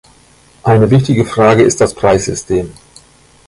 [0.63, 2.73] Eine wichtige Frage ist das Preissystem.